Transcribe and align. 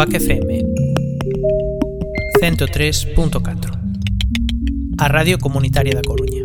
Quack 0.00 0.14
FM 0.14 0.64
103.4 2.40 4.96
A 4.98 5.08
Radio 5.08 5.36
Comunitaria 5.36 5.92
da 5.92 6.00
Coruña 6.00 6.40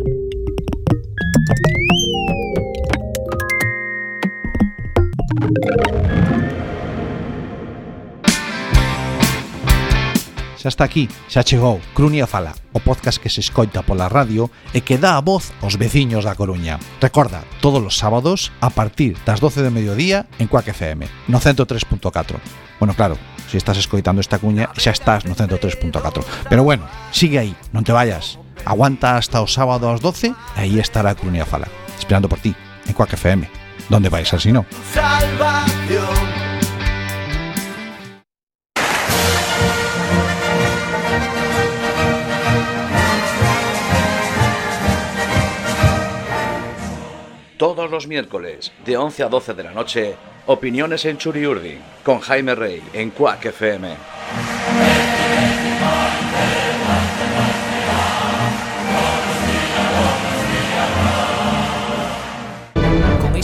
Xa 10.60 10.68
está 10.68 10.84
aquí, 10.84 11.08
xa 11.32 11.40
chegou 11.40 11.80
Crunia 11.96 12.28
Fala, 12.28 12.52
o 12.76 12.80
podcast 12.84 13.16
que 13.16 13.32
se 13.32 13.40
escoita 13.40 13.80
pola 13.80 14.12
radio 14.12 14.52
e 14.76 14.84
que 14.84 15.00
dá 15.00 15.16
a 15.16 15.24
voz 15.24 15.56
aos 15.64 15.80
veciños 15.80 16.28
da 16.28 16.36
Coruña. 16.36 16.76
Recorda, 17.00 17.40
todos 17.64 17.80
os 17.80 17.96
sábados 17.96 18.52
a 18.60 18.68
partir 18.68 19.16
das 19.24 19.40
12 19.40 19.64
de 19.64 19.72
mediodía 19.72 20.28
en 20.36 20.44
Cuac 20.44 20.68
FM, 20.68 21.08
no 21.32 21.40
103.4. 21.40 22.36
Bueno, 22.76 22.92
claro, 22.92 23.16
se 23.46 23.52
si 23.52 23.56
estás 23.56 23.78
escoitando 23.78 24.20
esta 24.20 24.38
cuña, 24.38 24.70
xa 24.76 24.90
estás 24.90 25.24
no 25.24 25.34
103.4. 25.34 26.22
Pero 26.50 26.62
bueno, 26.62 26.84
sigue 27.10 27.38
aí, 27.38 27.54
non 27.72 27.86
te 27.86 27.94
vayas. 27.94 28.38
Aguanta 28.66 29.16
hasta 29.16 29.42
o 29.42 29.46
sábado 29.46 29.86
ás 29.90 30.02
12 30.02 30.34
e 30.34 30.34
aí 30.58 30.82
estará 30.82 31.14
a 31.14 31.18
Coruña 31.18 31.46
Fala, 31.46 31.70
esperando 31.94 32.26
por 32.26 32.42
ti, 32.42 32.54
en 32.86 32.94
Cuac 32.94 33.14
FM. 33.14 33.46
Donde 33.88 34.10
vais 34.10 34.32
así 34.34 34.50
no. 34.50 34.66
Salva 34.90 35.75
Los 47.90 48.06
miércoles, 48.08 48.72
de 48.84 48.96
11 48.96 49.22
a 49.22 49.28
12 49.28 49.54
de 49.54 49.62
la 49.62 49.72
noche, 49.72 50.14
opiniones 50.46 51.04
en 51.04 51.18
Churiurdi, 51.18 51.78
con 52.02 52.20
Jaime 52.20 52.54
Rey, 52.54 52.82
en 52.92 53.10
Quack 53.10 53.46
FM. 53.46 54.55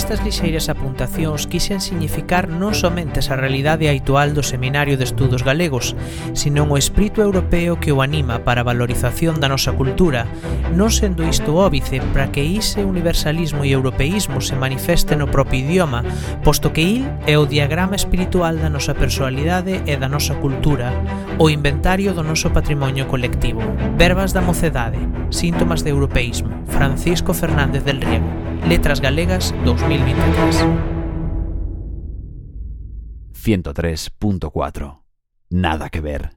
Estas 0.03 0.25
lixeiras 0.25 0.69
apuntacións 0.69 1.47
quixen 1.47 1.79
significar 1.79 2.51
non 2.51 2.75
somente 2.75 3.23
esa 3.23 3.39
realidade 3.39 3.87
habitual 3.87 4.35
do 4.35 4.43
Seminario 4.43 4.99
de 4.99 5.07
Estudos 5.07 5.47
Galegos, 5.47 5.95
senón 6.35 6.75
o 6.75 6.77
espírito 6.77 7.23
europeo 7.23 7.79
que 7.79 7.95
o 7.95 8.03
anima 8.03 8.43
para 8.43 8.67
a 8.67 8.69
valorización 8.69 9.39
da 9.39 9.47
nosa 9.47 9.71
cultura, 9.79 10.27
non 10.75 10.91
sendo 10.91 11.23
isto 11.23 11.55
óbice 11.55 12.03
para 12.11 12.35
que 12.35 12.43
ise 12.43 12.83
universalismo 12.83 13.63
e 13.63 13.71
europeísmo 13.71 14.43
se 14.43 14.59
manifeste 14.59 15.15
no 15.15 15.31
propio 15.31 15.63
idioma, 15.63 16.03
posto 16.43 16.75
que 16.75 16.83
il 16.83 17.07
é 17.31 17.39
o 17.39 17.47
diagrama 17.47 17.95
espiritual 17.95 18.59
da 18.59 18.67
nosa 18.67 18.99
personalidade 18.99 19.87
e 19.87 19.95
da 19.95 20.11
nosa 20.11 20.35
cultura, 20.35 20.91
o 21.39 21.47
inventario 21.47 22.11
do 22.11 22.27
noso 22.27 22.51
patrimonio 22.51 23.07
colectivo. 23.07 23.63
Verbas 23.95 24.35
da 24.35 24.43
mocedade, 24.43 24.99
síntomas 25.31 25.87
de 25.87 25.95
europeísmo, 25.95 26.51
Francisco 26.67 27.31
Fernández 27.31 27.87
del 27.87 28.03
Riego. 28.03 28.52
Letras 28.69 29.01
Galegas 29.01 29.53
2023. 29.65 30.65
103.4. 33.35 35.01
Nada 35.51 35.91
que 35.91 36.01
ver. 36.01 36.31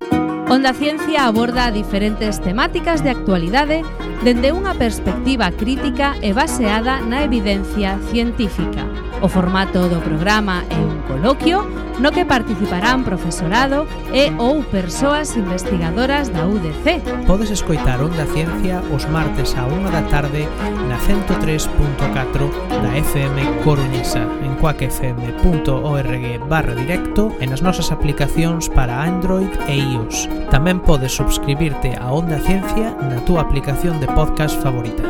Onda 0.50 0.74
Ciencia 0.74 1.28
aborda 1.28 1.72
diferentes 1.72 2.42
temáticas 2.42 3.04
de 3.04 3.12
actualidade 3.12 3.84
dende 4.26 4.50
unha 4.54 4.74
perspectiva 4.74 5.54
crítica 5.54 6.18
e 6.22 6.34
baseada 6.34 7.02
na 7.06 7.22
evidencia 7.22 8.02
científica. 8.10 8.90
O 9.22 9.28
formato 9.28 9.88
do 9.88 10.00
programa 10.02 10.64
é 10.70 10.78
un 10.78 11.02
coloquio 11.08 11.64
no 12.00 12.12
que 12.12 12.26
participarán 12.26 13.04
profesorado 13.08 13.88
e 14.12 14.28
ou 14.38 14.64
persoas 14.68 15.36
investigadoras 15.40 16.28
da 16.28 16.44
UDC. 16.44 17.26
Podes 17.26 17.52
escoitar 17.52 18.04
Onda 18.04 18.28
Ciencia 18.28 18.84
os 18.92 19.08
martes 19.08 19.56
a 19.56 19.64
1 19.66 19.92
da 19.92 20.04
tarde 20.12 20.48
na 20.92 21.00
103.4 21.00 22.52
da 22.84 22.92
FM 23.00 23.64
Coruñesa 23.64 24.28
en 24.44 24.60
coacfm.org 24.60 26.26
barra 26.52 26.76
directo 26.76 27.32
e 27.40 27.48
nas 27.48 27.64
nosas 27.64 27.92
aplicacións 27.96 28.68
para 28.68 29.00
Android 29.08 29.52
e 29.72 29.80
iOS. 29.80 30.28
Tamén 30.52 30.84
podes 30.84 31.16
subscribirte 31.16 31.96
a 31.96 32.12
Onda 32.12 32.44
Ciencia 32.44 32.92
na 33.08 33.24
túa 33.24 33.48
aplicación 33.48 34.04
de 34.04 34.12
podcast 34.12 34.60
favorita. 34.60 35.08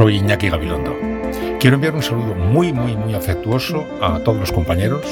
Soy 0.00 0.16
Iñaki 0.16 0.48
Gabilondo. 0.48 0.96
Quiero 1.60 1.74
enviar 1.76 1.94
un 1.94 2.02
saludo 2.02 2.34
muy, 2.34 2.72
muy, 2.72 2.96
muy 2.96 3.12
afectuoso 3.12 3.84
a 4.00 4.18
todos 4.20 4.40
los 4.40 4.50
compañeros 4.50 5.02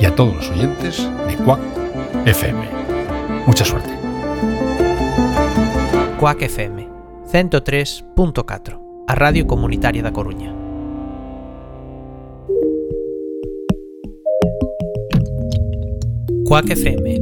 y 0.00 0.04
a 0.04 0.16
todos 0.16 0.34
los 0.34 0.50
oyentes 0.50 1.08
de 1.28 1.36
Cuac 1.36 1.60
FM. 2.24 2.58
Mucha 3.46 3.64
suerte. 3.64 3.88
Cuac 6.18 6.42
FM 6.42 6.88
103.4 7.32 9.04
A 9.06 9.14
Radio 9.14 9.46
Comunitaria 9.46 10.02
da 10.02 10.10
Coruña 10.10 10.52
Cuac 16.46 16.68
FM 16.68 17.20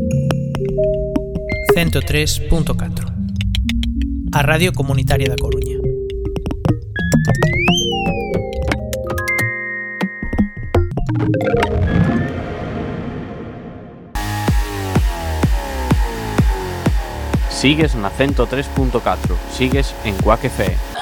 103.4 1.77 3.13
A 4.33 4.43
Radio 4.43 4.73
Comunitaria 4.73 5.29
da 5.29 5.37
Coruña 5.37 5.64
Sigues 17.65 17.95
na 17.95 18.11
103.4, 18.11 19.37
sigues 19.51 19.95
en 20.05 20.15
Quack 20.17 20.45
FM. 20.45 20.94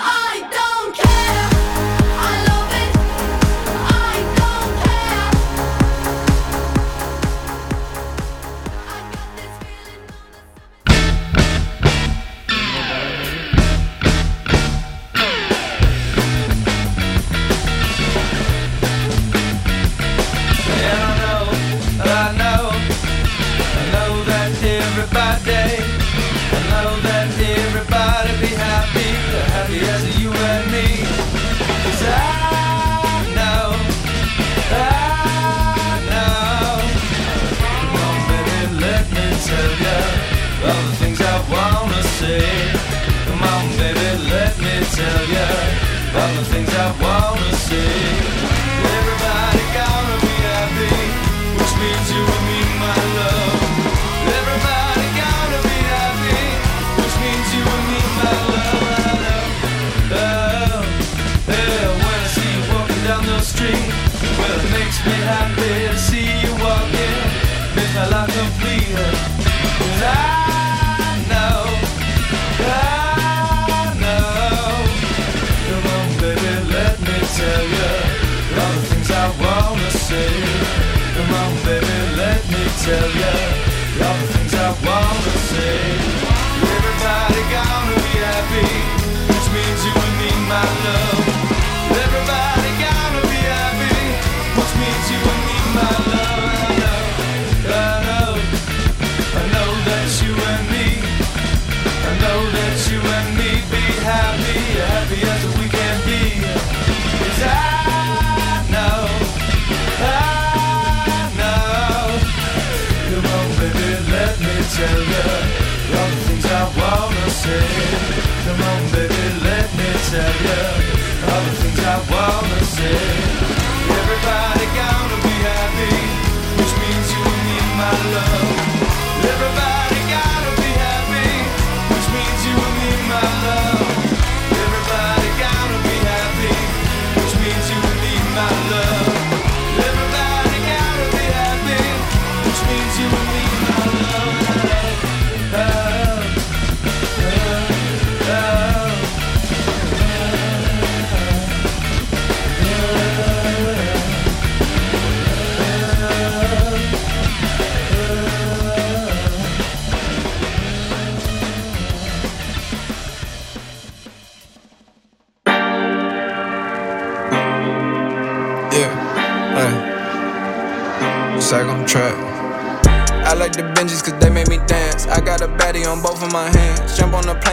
Come 118.53 118.61
on, 118.61 118.93
baby, 118.93 119.15
let 119.45 119.75
me 119.77 119.93
tell 120.11 120.43
you 120.45 120.72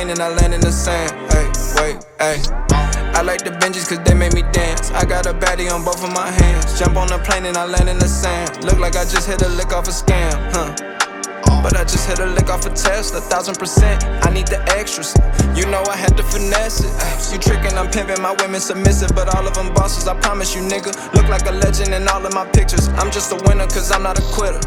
plane 0.09 0.21
and 0.21 0.21
I 0.21 0.41
land 0.41 0.53
in 0.53 0.61
the 0.61 0.71
sand. 0.71 1.11
Hey, 1.31 1.47
wait, 1.77 2.06
hey. 2.19 2.41
I 3.13 3.21
like 3.21 3.44
the 3.44 3.51
Benjis 3.51 3.88
cause 3.88 4.00
they 4.06 4.13
make 4.13 4.33
me 4.33 4.44
dance. 4.51 4.91
I 4.91 5.06
got 5.06 5.25
a 5.25 5.33
baddie 5.33 5.71
on 5.71 5.83
both 5.83 6.03
of 6.03 6.11
my 6.13 6.29
hands. 6.29 6.79
Jump 6.79 6.97
on 6.97 7.07
the 7.07 7.19
plane 7.19 7.45
and 7.45 7.57
I 7.57 7.65
land 7.65 7.89
in 7.89 8.00
the 8.00 8.07
sand. 8.07 8.63
Look 8.63 8.79
like 8.79 8.95
I 8.95 9.03
just 9.03 9.27
hit 9.27 9.41
a 9.41 9.50
lick 9.50 9.73
off 9.73 9.88
a 9.88 9.91
scam, 9.91 10.33
huh? 10.53 10.73
But 11.61 11.75
I 11.75 11.83
just 11.83 12.07
hit 12.07 12.19
a 12.19 12.25
lick 12.25 12.50
off 12.50 12.65
a 12.65 12.69
test, 12.69 13.13
a 13.13 13.21
thousand 13.21 13.56
percent. 13.56 14.06
I 14.25 14.31
need 14.31 14.47
the 14.47 14.61
extras. 14.77 15.13
You 15.56 15.65
know 15.65 15.83
I 15.89 15.97
had 15.97 16.15
to 16.17 16.23
finesse 16.23 16.81
it. 16.81 16.91
You 17.33 17.39
tricking, 17.39 17.77
I'm 17.77 17.91
pimping, 17.91 18.21
my 18.21 18.33
women 18.39 18.61
submissive, 18.61 19.11
but 19.13 19.35
all 19.35 19.45
of 19.45 19.53
them 19.53 19.73
bosses, 19.73 20.07
I 20.07 20.17
promise 20.19 20.56
you, 20.56 20.61
nigga. 20.61 20.95
Look 21.13 21.27
like 21.27 21.45
a 21.47 21.51
legend 21.51 21.94
in 21.94 22.07
all 22.07 22.25
of 22.25 22.33
my 22.33 22.45
pictures. 22.45 22.88
I'm 23.00 23.11
just 23.11 23.31
a 23.31 23.35
winner, 23.45 23.67
cause 23.67 23.91
I'm 23.91 24.03
not 24.03 24.17
a 24.17 24.23
quitter. 24.33 24.61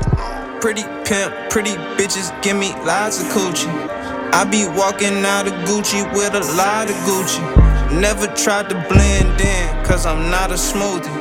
Pretty 0.61 0.85
pimp, 1.05 1.51
pretty 1.51 1.75
bitches, 1.97 2.31
give 2.43 2.57
me 2.57 2.73
lots 2.85 3.21
of 3.21 3.27
coochie. 3.29 3.92
I 4.33 4.45
be 4.45 4.67
walking 4.67 5.25
out 5.27 5.47
of 5.47 5.53
Gucci 5.69 6.03
with 6.15 6.35
a 6.35 6.41
lot 6.57 6.89
of 6.89 6.97
Gucci. 7.05 8.01
Never 8.01 8.27
tried 8.29 8.71
to 8.71 8.75
blend 8.89 9.39
in, 9.39 9.85
cause 9.85 10.07
I'm 10.07 10.31
not 10.31 10.51
a 10.51 10.55
smoothie. 10.55 11.13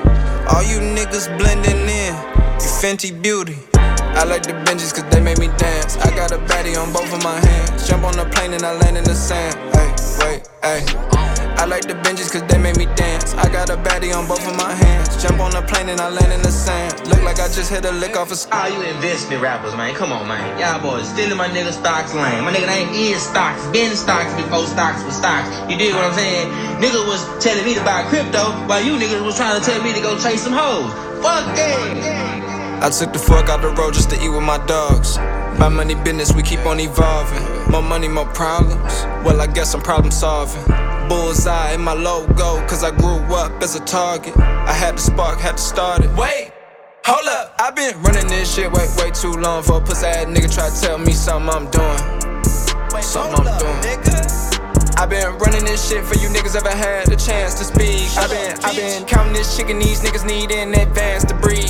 All 0.47 0.63
you 0.63 0.79
niggas 0.79 1.27
blending 1.37 1.75
in, 1.75 2.15
you 2.63 2.71
Fenty 2.79 3.11
Beauty. 3.21 3.57
I 3.73 4.23
like 4.23 4.43
the 4.43 4.53
Benjis 4.63 4.93
cause 4.93 5.03
they 5.11 5.19
make 5.21 5.39
me 5.39 5.47
dance. 5.57 5.97
I 5.97 6.15
got 6.15 6.31
a 6.31 6.37
baddie 6.37 6.81
on 6.81 6.93
both 6.93 7.13
of 7.13 7.21
my 7.21 7.37
hands. 7.45 7.87
Jump 7.87 8.03
on 8.03 8.15
the 8.15 8.25
plane 8.33 8.53
and 8.53 8.63
I 8.63 8.77
land 8.79 8.97
in 8.97 9.03
the 9.03 9.15
sand. 9.15 9.55
Hey, 9.75 9.93
wait, 10.25 10.47
hey. 10.63 10.85
I 11.61 11.65
like 11.65 11.85
the 11.85 11.93
Benjis 11.93 12.31
cause 12.33 12.41
they 12.49 12.57
make 12.57 12.75
me 12.77 12.87
dance. 12.97 13.35
I 13.35 13.45
got 13.47 13.69
a 13.69 13.77
baddie 13.77 14.09
on 14.17 14.27
both 14.27 14.41
of 14.49 14.57
my 14.57 14.73
hands. 14.73 15.21
Jump 15.21 15.39
on 15.39 15.51
the 15.51 15.61
plane 15.61 15.89
and 15.89 16.01
I 16.01 16.09
land 16.09 16.33
in 16.33 16.41
the 16.41 16.49
sand. 16.51 17.05
Look 17.07 17.21
like 17.21 17.39
I 17.39 17.47
just 17.53 17.69
hit 17.69 17.85
a 17.85 17.91
lick 17.91 18.17
off 18.17 18.31
a 18.31 18.35
sk- 18.35 18.49
All 18.51 18.67
you 18.67 18.81
investment 18.81 19.43
rappers, 19.43 19.75
man. 19.77 19.93
Come 19.93 20.11
on, 20.11 20.27
man. 20.27 20.57
Y'all 20.57 20.81
boys 20.81 21.07
stealing 21.07 21.37
my 21.37 21.47
nigga 21.47 21.71
stocks 21.71 22.15
lane. 22.15 22.43
My 22.43 22.51
nigga 22.51 22.65
name 22.65 22.89
is 22.89 23.21
stocks. 23.21 23.61
Been 23.67 23.95
stocks 23.95 24.33
before 24.33 24.65
stocks 24.65 25.03
was 25.03 25.15
stocks. 25.15 25.53
You 25.69 25.77
dig 25.77 25.93
what 25.93 26.03
I'm 26.03 26.13
saying? 26.17 26.49
Nigga 26.81 27.05
was 27.05 27.21
telling 27.37 27.63
me 27.63 27.75
to 27.75 27.83
buy 27.85 28.01
crypto 28.09 28.41
while 28.65 28.81
you 28.83 28.97
niggas 28.97 29.23
was 29.23 29.37
trying 29.37 29.59
to 29.59 29.63
tell 29.63 29.83
me 29.83 29.93
to 29.93 30.01
go 30.01 30.17
chase 30.17 30.41
some 30.41 30.53
hoes. 30.53 30.89
Fuck 31.21 31.45
that. 31.55 32.81
I 32.81 32.89
took 32.89 33.13
the 33.13 33.19
fuck 33.19 33.49
out 33.49 33.61
the 33.61 33.69
road 33.69 33.93
just 33.93 34.09
to 34.09 34.15
eat 34.17 34.29
with 34.29 34.41
my 34.41 34.57
dogs. 34.65 35.19
My 35.59 35.69
money 35.69 35.95
business, 35.95 36.33
we 36.33 36.43
keep 36.43 36.65
on 36.65 36.79
evolving. 36.79 37.71
More 37.71 37.83
money, 37.83 38.07
more 38.07 38.25
problems. 38.27 38.93
Well, 39.23 39.39
I 39.41 39.47
guess 39.47 39.73
I'm 39.73 39.81
problem 39.81 40.11
solving. 40.11 40.63
Bullseye 41.07 41.73
in 41.73 41.81
my 41.81 41.93
logo, 41.93 42.65
cause 42.67 42.83
I 42.83 42.91
grew 42.91 43.19
up 43.35 43.61
as 43.61 43.75
a 43.75 43.79
target. 43.81 44.37
I 44.37 44.73
had 44.73 44.97
the 44.97 45.01
spark, 45.01 45.39
had 45.39 45.57
to 45.57 45.63
start 45.63 46.03
it. 46.03 46.09
Wait! 46.17 46.51
Hold 47.05 47.27
up, 47.27 47.55
I've 47.59 47.75
been 47.75 48.01
running 48.01 48.27
this 48.27 48.53
shit 48.53 48.71
way, 48.71 48.87
way 48.97 49.11
too 49.11 49.33
long 49.33 49.63
for 49.63 49.77
a 49.77 49.81
pussy 49.81 50.05
ass 50.05 50.25
nigga 50.25 50.53
try 50.53 50.69
to 50.69 50.81
tell 50.81 50.97
me 50.97 51.13
something 51.13 51.49
I'm 51.49 51.69
doing. 51.71 52.21
Something 53.01 53.47
I'm 53.47 53.57
doing. 53.59 53.81
I've 54.97 55.09
been 55.09 55.35
running 55.39 55.65
this 55.65 55.89
shit 55.89 56.05
for 56.05 56.15
you 56.19 56.29
niggas 56.29 56.55
ever 56.55 56.69
had 56.69 57.07
the 57.07 57.15
chance 57.15 57.55
to 57.55 57.65
speak. 57.65 58.07
I've 58.17 58.29
been, 58.29 58.57
I've 58.63 58.75
been 58.75 59.05
counting 59.05 59.33
this 59.33 59.57
chicken 59.57 59.79
these 59.79 60.01
niggas 60.01 60.25
need 60.25 60.51
in 60.51 60.73
advance 60.75 61.25
to 61.25 61.33
breathe. 61.35 61.69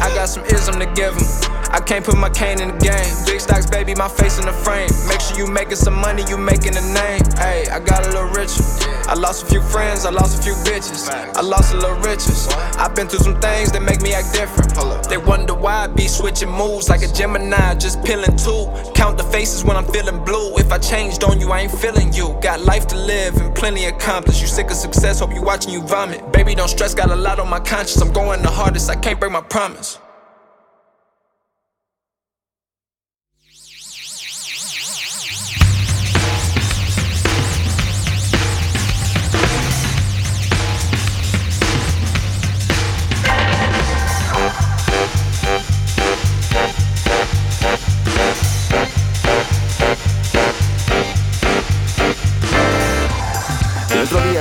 I 0.00 0.12
got 0.14 0.28
some 0.28 0.44
ism 0.44 0.78
to 0.78 0.86
give 0.94 1.16
'em. 1.16 1.57
I 1.70 1.80
can't 1.80 2.04
put 2.04 2.16
my 2.16 2.30
cane 2.30 2.60
in 2.60 2.68
the 2.68 2.78
game. 2.78 3.12
Big 3.26 3.40
stocks, 3.40 3.66
baby, 3.66 3.94
my 3.94 4.08
face 4.08 4.38
in 4.38 4.46
the 4.46 4.52
frame. 4.52 4.88
Make 5.08 5.20
sure 5.20 5.36
you 5.36 5.46
making 5.46 5.76
some 5.76 5.94
money, 5.94 6.24
you 6.28 6.36
making 6.36 6.76
a 6.76 6.84
name. 6.92 7.22
Hey, 7.36 7.66
I 7.70 7.78
got 7.80 8.06
a 8.06 8.10
little 8.10 8.30
richer. 8.30 8.64
I 9.08 9.14
lost 9.14 9.44
a 9.44 9.46
few 9.46 9.62
friends, 9.62 10.04
I 10.04 10.10
lost 10.10 10.38
a 10.38 10.42
few 10.42 10.54
bitches. 10.64 11.08
I 11.08 11.40
lost 11.40 11.74
a 11.74 11.76
little 11.76 11.96
riches. 12.00 12.48
I've 12.76 12.94
been 12.94 13.08
through 13.08 13.20
some 13.20 13.40
things 13.40 13.72
that 13.72 13.82
make 13.82 14.02
me 14.02 14.12
act 14.14 14.32
different. 14.32 14.68
They 15.08 15.18
wonder 15.18 15.54
why 15.54 15.84
I 15.84 15.86
be 15.86 16.08
switching 16.08 16.50
moves 16.50 16.88
like 16.88 17.02
a 17.02 17.12
Gemini, 17.12 17.74
just 17.74 18.02
peeling 18.04 18.36
two. 18.36 18.68
Count 18.94 19.16
the 19.16 19.24
faces 19.24 19.64
when 19.64 19.76
I'm 19.76 19.86
feeling 19.86 20.22
blue. 20.24 20.56
If 20.56 20.72
I 20.72 20.78
changed 20.78 21.24
on 21.24 21.40
you, 21.40 21.50
I 21.50 21.60
ain't 21.60 21.72
feeling 21.72 22.12
you. 22.12 22.38
Got 22.42 22.60
life 22.60 22.86
to 22.88 22.96
live 22.96 23.36
and 23.36 23.54
plenty 23.54 23.86
accomplished. 23.86 24.40
You 24.40 24.46
sick 24.46 24.70
of 24.70 24.76
success, 24.76 25.20
hope 25.20 25.34
you 25.34 25.42
watching 25.42 25.72
you 25.72 25.82
vomit. 25.82 26.32
Baby, 26.32 26.54
don't 26.54 26.68
stress, 26.68 26.94
got 26.94 27.10
a 27.10 27.16
lot 27.16 27.38
on 27.38 27.48
my 27.48 27.60
conscience. 27.60 28.00
I'm 28.00 28.12
going 28.12 28.42
the 28.42 28.50
hardest, 28.50 28.90
I 28.90 28.96
can't 28.96 29.18
break 29.18 29.32
my 29.32 29.42
promise. 29.42 29.98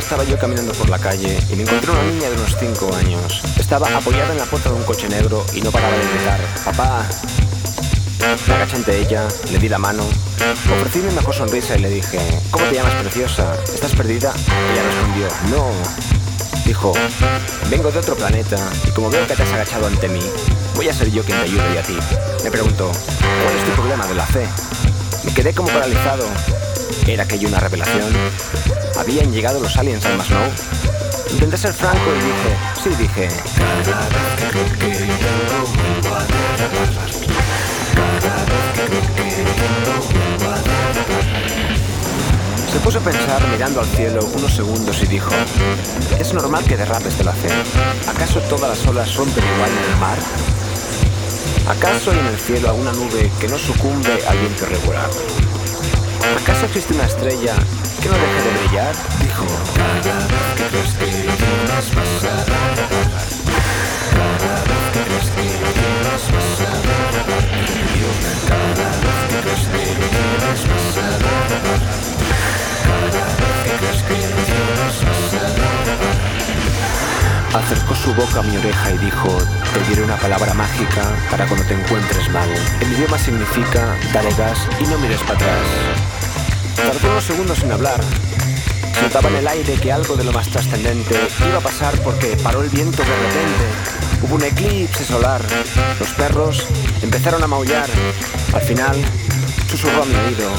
Estaba 0.08 0.24
yo 0.24 0.40
caminando 0.40 0.72
por 0.72 0.88
la 0.88 0.98
calle 0.98 1.38
y 1.52 1.56
me 1.58 1.64
encontré 1.64 1.92
una 1.92 2.04
niña 2.04 2.30
de 2.30 2.38
unos 2.38 2.56
5 2.58 2.96
años. 2.96 3.42
Estaba 3.60 3.90
apoyada 3.90 4.32
en 4.32 4.38
la 4.38 4.46
puerta 4.46 4.70
de 4.70 4.76
un 4.76 4.84
coche 4.84 5.10
negro 5.10 5.46
y 5.54 5.60
no 5.60 5.70
paraba 5.70 5.98
de 5.98 6.08
gritar, 6.08 6.40
papá. 6.64 7.06
Me 8.48 8.54
agaché 8.54 8.78
ante 8.78 8.98
ella, 9.02 9.28
le 9.52 9.60
di 9.60 9.68
la 9.68 9.78
mano, 9.78 10.04
ofrecí 10.80 11.00
una 11.00 11.12
mejor 11.12 11.36
sonrisa 11.36 11.76
y 11.76 11.82
le 11.82 11.90
dije, 11.90 12.20
¿cómo 12.52 12.64
te 12.68 12.76
llamas 12.76 12.94
preciosa? 12.94 13.54
¿Estás 13.66 13.94
perdida? 13.96 14.34
Ella 14.72 14.84
respondió, 14.84 15.28
no. 15.50 15.72
Dijo, 16.66 16.94
vengo 17.70 17.92
de 17.92 18.00
otro 18.00 18.16
planeta 18.16 18.58
y 18.88 18.92
como 18.92 19.10
veo 19.10 19.28
que 19.28 19.36
te 19.36 19.44
has 19.44 19.52
agachado 19.52 19.88
ante 19.88 20.08
mí, 20.08 20.22
voy 20.76 20.88
a 20.88 20.94
ser 20.94 21.12
yo 21.12 21.22
quien 21.26 21.38
te 21.38 21.44
ayude 21.44 21.74
y 21.76 21.78
a 21.80 21.84
ti. 21.84 21.98
Me 22.46 22.50
preguntó, 22.50 22.90
¿cuál 23.44 23.58
es 23.58 23.66
tu 23.66 23.72
problema 23.72 24.08
de 24.08 24.16
la 24.16 24.26
fe? 24.26 24.48
Me 25.26 25.34
quedé 25.34 25.54
como 25.54 25.68
paralizado. 25.68 26.24
¿Era 27.06 27.24
aquello 27.24 27.48
una 27.48 27.60
revelación? 27.60 28.12
¿Habían 28.98 29.32
llegado 29.32 29.60
los 29.60 29.78
aliens 29.78 30.06
al 30.06 30.18
Maslow? 30.18 30.50
Intenté 31.32 31.58
ser 31.58 31.74
franco 31.74 32.10
y 32.12 32.20
dije, 32.20 32.58
sí, 32.84 32.90
dije. 32.98 33.30
Se 42.72 42.80
puso 42.80 43.00
a 43.00 43.02
pensar 43.02 43.48
mirando 43.50 43.82
al 43.82 43.88
cielo 43.88 44.26
unos 44.36 44.54
segundos 44.54 45.02
y 45.04 45.08
dijo, 45.08 45.32
es 46.20 46.34
normal 46.34 46.64
que 46.64 46.78
derrapes 46.78 47.18
de 47.18 47.24
la 47.24 47.34
fe. 47.34 47.50
¿Acaso 48.08 48.40
todas 48.42 48.70
las 48.78 48.88
olas 48.88 49.16
rompen 49.16 49.44
igual 49.56 49.70
en 49.72 49.92
el 49.92 50.00
mar? 50.00 50.18
¿Acaso 51.70 52.12
hay 52.12 52.20
en 52.20 52.28
el 52.28 52.38
cielo 52.38 52.70
alguna 52.70 52.94
nube 52.94 53.30
que 53.42 53.48
no 53.48 53.58
sucumbe 53.58 54.26
al 54.28 54.38
viento 54.38 54.66
irregular? 54.66 55.10
¿Acaso 56.36 56.66
existe 56.66 56.94
una 56.94 57.06
estrella 57.06 57.56
que 58.02 58.10
no 58.10 58.16
deje 58.16 58.42
de 58.44 58.52
brillar? 58.60 58.96
Dijo. 59.22 59.46
Cada 59.76 60.28
vez 60.28 60.48
que 60.58 60.64
tu 60.64 60.78
espíritu 60.78 61.46
nos 61.70 61.86
pasa 61.96 62.34
Cada 64.12 64.56
vez 64.68 64.86
que 64.94 65.02
tu 65.08 65.16
espíritu 65.24 65.86
nos 66.04 66.24
pasa 66.34 66.70
Cada 68.48 68.90
vez 69.04 69.20
que 69.30 69.38
tu 69.44 69.50
espíritu 69.56 70.22
nos 70.44 70.62
pasa 70.68 71.06
Cada 72.88 73.28
vez 73.40 73.58
que 73.64 73.74
tu 73.78 73.88
espíritu 73.96 74.58
nos 74.80 74.96
pasa 75.06 75.44
Acercó 77.58 77.94
su 77.96 78.08
su 78.08 78.14
boca 78.14 78.40
a 78.40 78.44
mi 78.44 78.56
oreja 78.56 78.92
y 78.92 78.98
dijo, 79.00 79.38
te 79.74 79.90
diré 79.90 80.02
una 80.02 80.16
palabra 80.16 80.54
mágica 80.54 81.14
para 81.30 81.46
cuando 81.46 81.66
te 81.66 81.74
encuentres 81.74 82.30
mal. 82.30 82.48
El 82.80 82.94
idioma 82.94 83.18
significa, 83.18 83.98
dale 84.14 84.34
gas 84.36 84.60
y 84.80 84.84
no 84.86 84.98
mires 85.00 85.20
para 85.24 85.34
atrás. 85.34 86.07
Tardó 86.78 87.10
unos 87.10 87.24
segundos 87.24 87.64
en 87.64 87.72
hablar. 87.72 88.00
Notaba 89.02 89.30
en 89.30 89.36
el 89.38 89.48
aire 89.48 89.74
que 89.74 89.92
algo 89.92 90.16
de 90.16 90.24
lo 90.24 90.32
más 90.32 90.48
trascendente 90.48 91.16
iba 91.48 91.58
a 91.58 91.62
pasar 91.62 92.00
porque 92.02 92.38
paró 92.38 92.62
el 92.62 92.70
viento 92.70 93.04
de 93.04 93.10
repente. 93.10 93.66
Hubo 94.22 94.36
un 94.36 94.44
eclipse 94.44 95.04
solar. 95.04 95.42
Los 96.00 96.10
perros 96.10 96.66
empezaron 97.02 97.44
a 97.44 97.48
maullar. 97.48 97.90
Al 98.54 98.62
final, 98.62 98.96
susurró 99.70 100.04
a 100.04 100.06
mi 100.06 100.16
oído, 100.16 100.50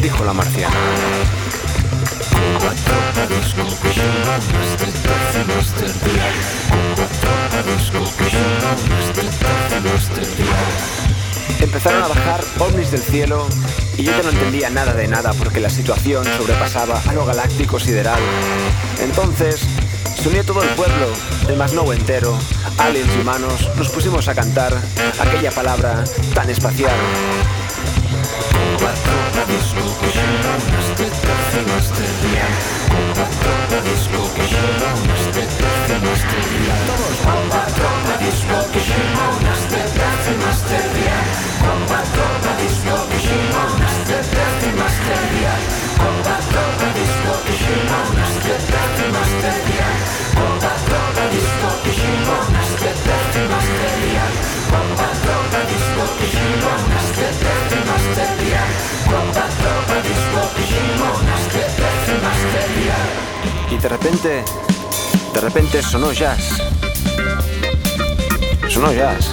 dijo 0.00 0.24
la 0.24 0.32
marciana. 0.32 0.76
Empezaron 11.80 12.04
a 12.04 12.08
bajar 12.08 12.44
ovnis 12.58 12.90
del 12.90 13.00
cielo 13.00 13.46
y 13.96 14.02
yo 14.02 14.12
ya 14.12 14.22
no 14.22 14.28
entendía 14.28 14.68
nada 14.68 14.92
de 14.92 15.08
nada 15.08 15.32
porque 15.32 15.60
la 15.60 15.70
situación 15.70 16.22
sobrepasaba 16.36 17.00
a 17.08 17.12
lo 17.14 17.24
galáctico 17.24 17.80
sideral. 17.80 18.20
Entonces, 19.00 19.62
se 20.22 20.28
unió 20.28 20.44
todo 20.44 20.62
el 20.62 20.68
pueblo, 20.74 21.06
el 21.48 21.56
Masnow 21.56 21.90
entero, 21.92 22.38
aliens 22.76 23.08
y 23.16 23.20
humanos, 23.22 23.70
nos 23.78 23.88
pusimos 23.88 24.28
a 24.28 24.34
cantar 24.34 24.74
aquella 25.20 25.52
palabra 25.52 26.04
tan 26.34 26.50
espacial. 26.50 26.92
Y 41.00 41.29
de 63.82 63.88
repente, 63.88 64.44
de 65.32 65.40
repente 65.40 65.82
sonó 65.82 66.12
jazz. 66.12 66.60
Sonó 68.68 68.92
jazz. 68.92 69.30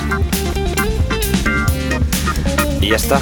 Y 2.80 2.90
ya 2.90 2.96
está. 2.96 3.20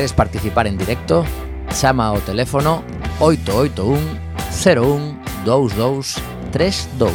Queres 0.00 0.14
participar 0.14 0.66
en 0.66 0.78
directo, 0.78 1.26
chama 1.78 2.06
ao 2.06 2.20
teléfono 2.20 2.82
881 3.18 4.00
01 4.64 5.20
22 5.44 6.16
32. 6.52 7.12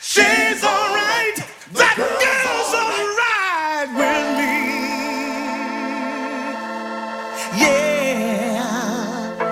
She's 0.00 0.64
alright. 0.64 1.44
That 1.74 1.96
girl's 2.00 2.72
alright 2.72 3.88
with 4.00 4.26
me. 4.38 4.64
Yeah. 7.60 8.64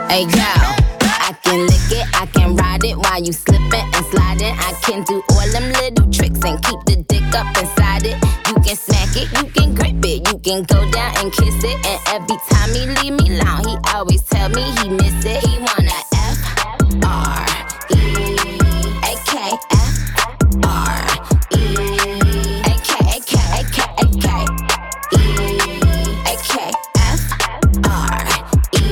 Hey 0.09 0.25
girl, 0.25 0.73
I 1.21 1.37
can 1.45 1.67
lick 1.67 1.93
it, 1.93 2.07
I 2.17 2.25
can 2.33 2.57
ride 2.57 2.85
it 2.85 2.97
while 2.97 3.23
you 3.23 3.35
slipping 3.35 3.85
and 3.93 4.07
sliding. 4.07 4.57
I 4.57 4.73
can 4.81 5.05
do 5.05 5.23
all 5.29 5.49
them 5.53 5.71
little 5.71 6.11
tricks 6.11 6.41
and 6.43 6.57
keep 6.65 6.81
the 6.87 7.05
dick 7.07 7.35
up 7.35 7.55
inside 7.59 8.07
it. 8.07 8.44
Can 8.65 8.77
smack 8.77 9.15
it, 9.15 9.31
you 9.31 9.45
can 9.53 9.75
grip 9.75 10.05
it, 10.05 10.27
you 10.27 10.39
can 10.39 10.63
go 10.63 10.91
down 10.91 11.17
and 11.19 11.31
kiss 11.31 11.63
it. 11.65 11.87
And 11.87 12.01
every 12.09 12.39
time 12.49 12.71
he 12.73 12.87
leave 12.87 13.13
me 13.21 13.39
alone, 13.39 13.65
he 13.69 13.77
always 13.93 14.23
tell 14.23 14.49
me 14.49 14.63
he 14.81 14.89
miss 14.89 15.25
it. 15.25 15.45
He 15.45 15.59
wanna 15.59 16.01
F 16.15 16.39
R 17.05 17.45
E 17.91 18.49
A 19.05 19.17
K 19.27 19.33
F 19.71 19.95
R 20.65 21.05
E 21.53 21.77
A 22.65 22.75
K 22.81 22.89
A 23.05 23.21
K 23.21 23.37
A 23.53 23.65
K 23.69 23.77
A 23.99 24.07
K 24.25 24.27
E 25.13 25.25
A 26.25 26.35
K 26.43 26.73
F 26.97 27.23
R 27.85 28.25
E 28.73 28.85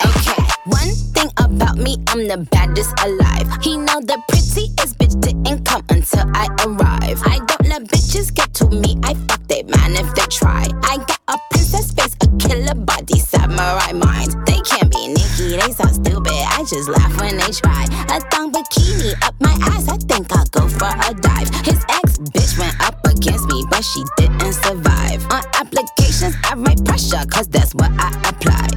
A 0.00 0.10
K. 0.24 0.26
One 0.64 0.92
thing 1.12 1.30
about 1.36 1.76
me, 1.76 1.98
I'm 2.08 2.26
the 2.26 2.38
baddest 2.50 2.92
alive. 3.04 3.48
He 3.62 3.76
know 3.76 4.00
the 4.00 4.18
prettiest 4.28 4.96
bitch 4.98 5.20
didn't 5.20 5.66
come 5.66 5.84
until 5.90 6.24
I 6.34 6.48
arrive. 6.64 7.20
I 7.26 7.49
bitches 7.90 8.34
get 8.34 8.52
to 8.54 8.66
me. 8.68 8.96
I 9.02 9.14
fuck 9.28 9.42
they 9.48 9.62
man 9.64 9.92
if 9.92 10.14
they 10.14 10.26
try. 10.30 10.66
I 10.84 10.96
got 10.98 11.20
a 11.28 11.36
princess 11.50 11.92
face, 11.92 12.16
a 12.22 12.28
killer 12.38 12.74
body, 12.74 13.18
samurai 13.18 13.92
mind. 13.92 14.34
They 14.46 14.60
can't 14.62 14.90
be 14.90 15.08
Nikki, 15.08 15.56
they 15.56 15.72
so 15.72 15.84
stupid. 15.84 16.32
I 16.32 16.64
just 16.68 16.88
laugh 16.88 17.20
when 17.20 17.36
they 17.38 17.50
try. 17.52 17.84
A 18.14 18.20
thong 18.30 18.52
bikini 18.52 19.14
up 19.22 19.34
my 19.40 19.56
ass. 19.72 19.88
I 19.88 19.96
think 19.96 20.26
I'll 20.36 20.44
go 20.46 20.68
for 20.68 20.86
a 20.88 21.14
dive. 21.14 21.50
His 21.64 21.84
ex 21.88 22.18
bitch 22.18 22.58
went 22.58 22.78
up 22.80 22.98
against 23.06 23.46
me, 23.48 23.64
but 23.70 23.82
she 23.84 24.02
didn't 24.16 24.52
survive. 24.52 25.24
On 25.30 25.42
applications, 25.54 26.34
I 26.44 26.54
write 26.56 26.84
pressure, 26.84 27.24
cause 27.30 27.48
that's 27.48 27.74
what 27.74 27.90
I 27.98 28.10
apply. 28.28 28.68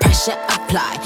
Pressure 0.00 0.38
apply. 0.48 1.05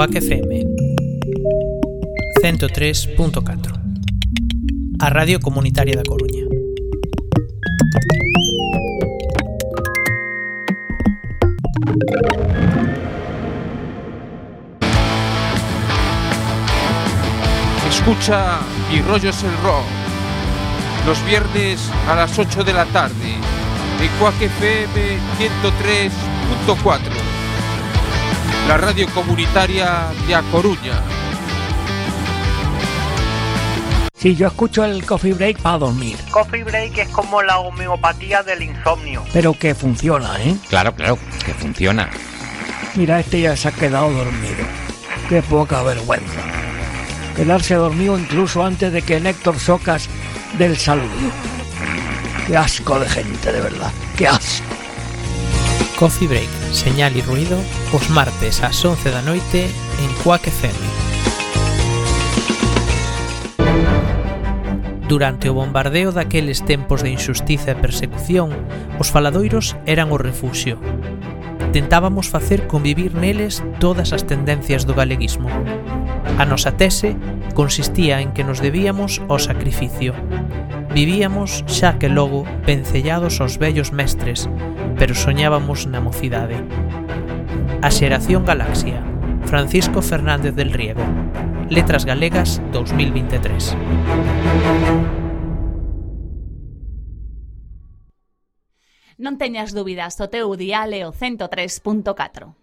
Quack 0.00 0.16
FM 0.16 0.64
103.4 2.42 3.80
A 4.98 5.10
Radio 5.10 5.38
Comunitaria 5.40 5.94
da 5.94 6.02
Coruña 6.02 6.46
Escucha 17.86 18.60
Mi 18.90 19.02
rollo 19.02 19.28
es 19.28 19.44
el 19.44 19.52
rock. 19.62 19.84
Los 21.06 21.22
viernes 21.26 21.90
a 22.08 22.14
las 22.14 22.38
8 22.38 22.64
de 22.64 22.72
la 22.72 22.86
tarde. 22.86 23.34
En 24.00 24.08
Quack 24.18 24.40
FM 24.40 25.18
103.4. 26.66 27.29
La 28.70 28.76
radio 28.76 29.08
comunitaria 29.08 30.12
de 30.28 30.32
A 30.32 30.42
Coruña. 30.42 31.02
Sí, 34.14 34.36
yo 34.36 34.46
escucho 34.46 34.84
el 34.84 35.04
coffee 35.04 35.32
break 35.32 35.58
para 35.58 35.78
dormir, 35.78 36.16
Coffee 36.30 36.62
break 36.62 36.96
es 36.98 37.08
como 37.08 37.42
la 37.42 37.58
homeopatía 37.58 38.44
del 38.44 38.62
insomnio. 38.62 39.24
pero 39.32 39.54
que 39.54 39.74
funciona, 39.74 40.40
¿eh? 40.40 40.54
Claro, 40.68 40.94
claro, 40.94 41.18
que 41.44 41.52
funciona. 41.52 42.10
Mira, 42.94 43.18
este 43.18 43.40
ya 43.40 43.56
se 43.56 43.66
ha 43.66 43.72
quedado 43.72 44.08
dormido. 44.08 44.64
Qué 45.28 45.42
poca 45.42 45.82
vergüenza. 45.82 46.40
Quedarse 47.34 47.74
dormido 47.74 48.16
incluso 48.16 48.64
antes 48.64 48.92
de 48.92 49.02
que 49.02 49.18
Néctor 49.18 49.58
Socas 49.58 50.08
del 50.58 50.76
saludo. 50.76 51.08
Qué 52.46 52.56
asco 52.56 53.00
de 53.00 53.08
gente, 53.08 53.50
de 53.50 53.62
verdad. 53.62 53.90
Qué 54.16 54.28
asco. 54.28 54.79
Coffee 56.00 56.28
Break, 56.28 56.48
Señal 56.72 57.12
e 57.12 57.20
Ruido, 57.20 57.60
os 57.92 58.08
martes 58.08 58.64
ás 58.64 58.80
11 58.80 59.12
da 59.12 59.20
noite 59.20 59.68
en 60.00 60.10
Quack 60.24 60.48
FM. 60.48 60.80
Durante 65.12 65.52
o 65.52 65.60
bombardeo 65.60 66.08
daqueles 66.08 66.64
tempos 66.64 67.04
de 67.04 67.12
injustiza 67.12 67.76
e 67.76 67.80
persecución, 67.84 68.48
os 68.96 69.12
faladoiros 69.12 69.76
eran 69.84 70.08
o 70.08 70.16
refuxio. 70.16 70.80
Tentábamos 71.76 72.32
facer 72.32 72.64
convivir 72.64 73.12
neles 73.12 73.60
todas 73.76 74.16
as 74.16 74.24
tendencias 74.24 74.88
do 74.88 74.96
galeguismo. 74.96 75.52
A 76.40 76.48
nosa 76.48 76.80
tese 76.80 77.12
consistía 77.52 78.24
en 78.24 78.32
que 78.32 78.40
nos 78.40 78.64
debíamos 78.64 79.20
ao 79.28 79.36
sacrificio. 79.36 80.16
Vivíamos 80.96 81.60
xa 81.68 82.00
que 82.00 82.08
logo 82.08 82.48
pencellados 82.64 83.44
aos 83.44 83.60
vellos 83.60 83.92
mestres, 83.92 84.48
pero 85.00 85.14
soñábamos 85.16 85.88
na 85.88 86.04
mocidade. 86.04 86.60
A 87.80 87.88
xeración 87.88 88.44
Galaxia, 88.44 89.00
Francisco 89.48 90.04
Fernández 90.04 90.52
del 90.52 90.76
Riego, 90.76 91.00
Letras 91.72 92.04
Galegas 92.04 92.60
2023. 92.68 93.80
Non 99.16 99.40
teñas 99.40 99.72
dúbidas, 99.72 100.20
o 100.20 100.28
teu 100.28 100.52
dial 100.52 100.92
é 100.92 101.08
o 101.08 101.16
103.4. 101.16 102.59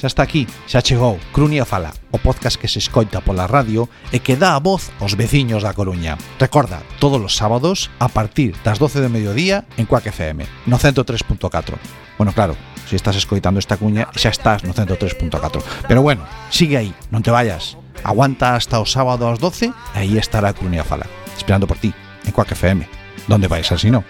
Xa 0.00 0.06
está 0.06 0.22
aquí, 0.24 0.48
xa 0.64 0.80
chegou 0.80 1.20
Crunia 1.28 1.68
Fala, 1.68 1.92
o 2.08 2.16
podcast 2.16 2.56
que 2.56 2.72
se 2.72 2.80
escoita 2.80 3.20
pola 3.20 3.44
radio 3.44 3.84
e 4.08 4.24
que 4.24 4.32
dá 4.32 4.56
a 4.56 4.62
voz 4.64 4.88
aos 4.96 5.12
veciños 5.12 5.60
da 5.60 5.76
Coruña. 5.76 6.16
Recorda, 6.40 6.80
todos 6.96 7.20
os 7.20 7.36
sábados 7.36 7.92
a 8.00 8.08
partir 8.08 8.56
das 8.64 8.80
12 8.80 9.04
de 9.04 9.12
mediodía 9.12 9.68
en 9.76 9.84
Cuac 9.84 10.08
FM, 10.08 10.48
no 10.64 10.80
103.4. 10.80 11.76
Bueno, 12.16 12.32
claro, 12.32 12.56
se 12.88 12.96
estás 12.96 13.20
escoitando 13.20 13.60
esta 13.60 13.76
cuña 13.76 14.08
xa 14.16 14.32
estás 14.32 14.64
no 14.64 14.72
103.4. 14.72 15.60
Pero 15.84 16.00
bueno, 16.00 16.24
sigue 16.48 16.80
aí, 16.80 16.96
non 17.12 17.20
te 17.20 17.28
vayas. 17.28 17.76
Aguanta 18.00 18.56
hasta 18.56 18.80
o 18.80 18.88
sábado 18.88 19.28
ás 19.28 19.36
12 19.36 19.68
e 19.68 19.72
aí 20.00 20.16
estará 20.16 20.56
Crunia 20.56 20.80
Fala, 20.80 21.04
esperando 21.36 21.68
por 21.68 21.76
ti 21.76 21.92
en 22.24 22.32
Cuac 22.32 22.56
FM. 22.56 22.88
Donde 23.28 23.52
vais 23.52 23.68
así 23.68 23.92
non? 23.92 24.08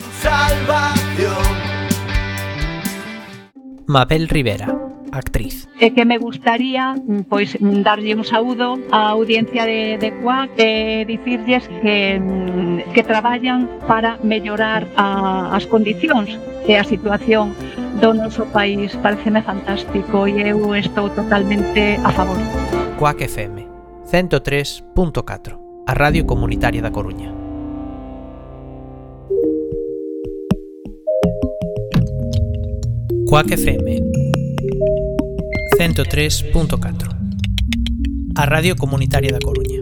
Mabel 3.91 4.31
Rivera 4.31 4.90
actriz. 5.13 5.69
E 5.81 5.93
que 5.95 6.05
me 6.05 6.19
gustaría 6.19 6.95
pois 7.29 7.57
darlle 7.61 8.15
un 8.15 8.25
saúdo 8.25 8.79
á 8.91 9.13
audiencia 9.17 9.65
de, 9.67 9.99
de 9.99 10.11
Cuac 10.21 10.51
e 10.57 11.05
dicirlles 11.07 11.67
que, 11.83 12.21
mm, 12.21 12.93
que 12.95 13.03
traballan 13.03 13.69
para 13.87 14.19
mellorar 14.23 14.87
a, 14.97 15.55
as 15.57 15.67
condicións 15.67 16.37
e 16.67 16.77
a 16.77 16.85
situación 16.85 17.55
do 18.01 18.15
noso 18.15 18.47
país. 18.53 18.95
Pareceme 19.01 19.43
fantástico 19.43 20.29
e 20.29 20.43
eu 20.45 20.61
estou 20.75 21.11
totalmente 21.11 21.99
a 22.05 22.11
favor. 22.13 22.39
Cuac 22.99 23.25
FM 23.25 23.67
103.4 24.11 25.87
A 25.87 25.95
Radio 25.95 26.27
Comunitaria 26.27 26.83
da 26.83 26.91
Coruña. 26.91 27.41
Quack 33.31 33.53
FM 33.53 34.10
103.4 35.81 37.17
A 38.37 38.45
Radio 38.45 38.77
Comunitaria 38.77 39.33
da 39.33 39.39
Coruña 39.39 39.81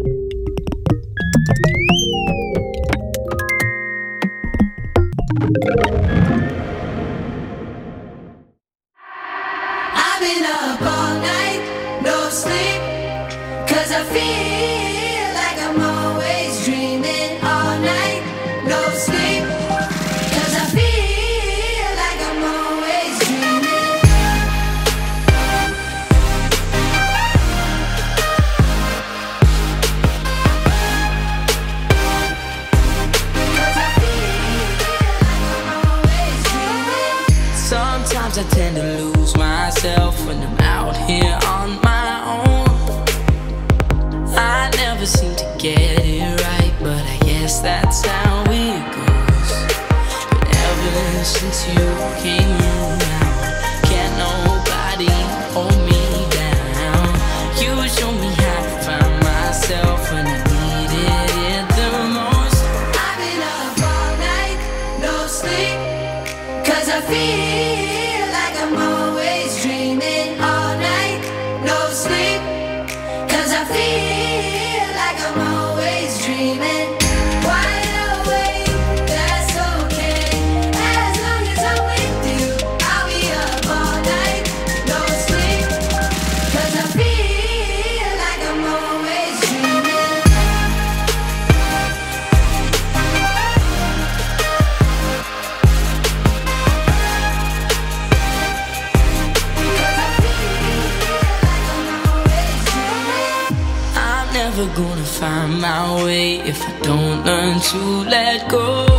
find 105.18 105.61
my 105.61 106.04
way 106.04 106.38
if 106.42 106.62
I 106.62 106.78
don't 106.83 107.24
learn 107.24 107.61
to 107.61 107.78
let 108.09 108.48
go. 108.48 108.97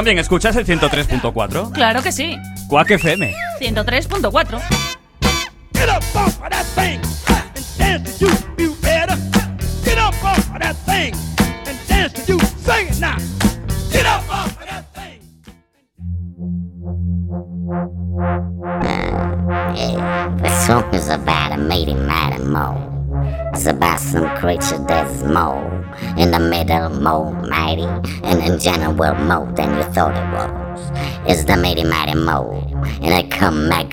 también 0.00 0.18
escuchas 0.18 0.56
el 0.56 0.64
103.4? 0.64 1.72
Claro 1.72 2.02
que 2.02 2.10
sí. 2.10 2.38
Quack 2.68 2.92
FM. 2.92 3.34
103.4. 3.60 4.62
Get 5.74 5.88
It's 23.52 23.66
about 23.66 24.00
some 24.00 24.26
creature 24.38 24.78
that's 24.88 25.22
mole 25.22 25.84
in 26.16 26.30
the 26.30 26.38
middle, 26.38 26.88
mole 26.88 27.32
mighty, 27.32 27.84
and 28.24 28.40
in 28.42 28.58
general 28.58 29.14
mole 29.16 29.49
It's 30.08 31.44
the 31.44 31.58
mighty 31.60 31.84
mighty 31.84 32.14
mole, 32.14 32.64
and 33.02 33.12
I 33.12 33.22
come 33.28 33.68
back 33.68 33.92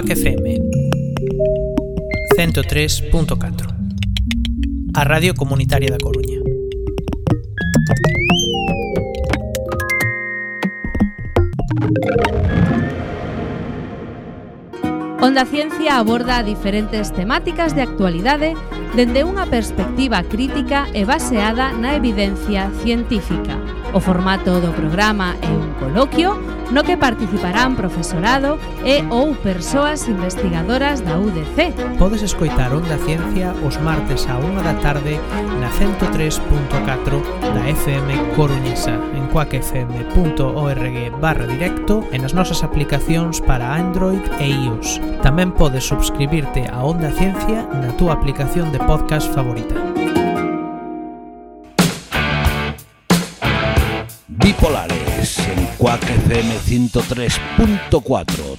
Cuac 0.00 0.16
FM 0.16 0.58
103.4 2.34 3.68
A 4.94 5.04
Radio 5.04 5.34
Comunitaria 5.34 5.90
da 5.90 5.98
Coruña. 5.98 6.40
Onda 15.20 15.44
Ciencia 15.44 15.98
aborda 15.98 16.42
diferentes 16.42 17.12
temáticas 17.12 17.76
de 17.76 17.82
actualidade 17.84 18.56
dende 18.96 19.20
unha 19.20 19.44
perspectiva 19.52 20.24
crítica 20.24 20.88
e 20.96 21.04
baseada 21.04 21.76
na 21.76 21.92
evidencia 21.92 22.72
científica. 22.80 23.69
O 23.92 23.98
formato 23.98 24.60
do 24.60 24.70
programa 24.70 25.34
é 25.42 25.50
un 25.50 25.74
coloquio 25.74 26.38
no 26.70 26.86
que 26.86 26.94
participarán 26.94 27.74
profesorado 27.74 28.54
e 28.86 29.02
ou 29.10 29.34
persoas 29.34 30.06
investigadoras 30.06 31.02
da 31.02 31.18
UDC. 31.18 31.98
Podes 31.98 32.22
escoitar 32.22 32.70
Onda 32.70 32.94
Ciencia 33.02 33.50
os 33.66 33.74
martes 33.82 34.30
a 34.30 34.38
1 34.38 34.62
da 34.62 34.74
tarde 34.78 35.18
na 35.58 35.66
103.4 35.74 37.18
da 37.50 37.62
FM 37.66 38.38
Coruñesa 38.38 38.94
en 39.18 39.26
coacfm.org 39.34 40.96
barra 41.18 41.50
directo 41.50 42.06
e 42.14 42.16
nas 42.22 42.30
nosas 42.30 42.62
aplicacións 42.62 43.42
para 43.42 43.74
Android 43.74 44.22
e 44.38 44.54
iOS. 44.54 45.02
Tamén 45.26 45.50
podes 45.50 45.90
subscribirte 45.90 46.70
a 46.70 46.86
Onda 46.86 47.10
Ciencia 47.10 47.66
na 47.74 47.90
túa 47.98 48.14
aplicación 48.14 48.70
de 48.70 48.78
podcast 48.86 49.26
favorita. 49.34 49.99
Quack 55.90 56.06
FM 56.08 56.54
103.4. 56.54 58.56